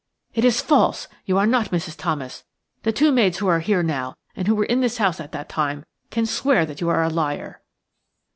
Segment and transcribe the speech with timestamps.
[0.33, 1.07] "It is false!
[1.25, 1.95] You are not Mrs.
[1.95, 2.43] Thomas.
[2.81, 5.43] The two maids who are here now, and who were in this house at the
[5.43, 7.61] time, can swear that you are a liar."